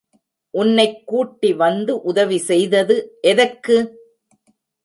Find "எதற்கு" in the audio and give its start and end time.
3.21-3.77